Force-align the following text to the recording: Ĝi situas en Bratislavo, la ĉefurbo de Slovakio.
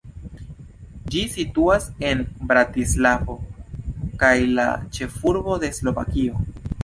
Ĝi 1.15 1.19
situas 1.33 1.85
en 2.11 2.23
Bratislavo, 2.53 3.35
la 4.61 4.67
ĉefurbo 4.99 5.59
de 5.65 5.73
Slovakio. 5.81 6.43